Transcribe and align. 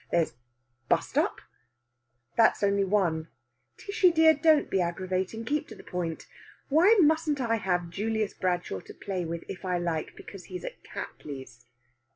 There's 0.11 0.33
bust 0.89 1.15
up." 1.15 1.41
"That's 2.35 2.63
only 2.63 2.83
one." 2.83 3.27
"Tishy 3.77 4.09
dear, 4.11 4.33
don't 4.33 4.67
be 4.67 4.81
aggravating! 4.81 5.45
Keep 5.45 5.67
to 5.67 5.75
the 5.75 5.83
point. 5.83 6.25
Why 6.69 6.95
mustn't 6.99 7.39
I 7.39 7.57
have 7.57 7.91
Julius 7.91 8.33
Bradshaw 8.33 8.79
to 8.79 8.95
play 8.95 9.25
with 9.25 9.43
if 9.47 9.63
I 9.63 9.77
like 9.77 10.15
because 10.15 10.45
he's 10.45 10.65
at 10.65 10.83
Cattley's?" 10.83 11.67